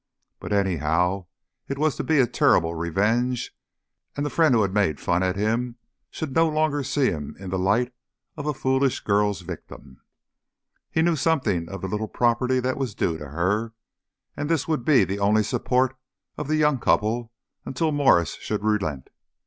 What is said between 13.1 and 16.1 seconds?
to her, and that this would be the only support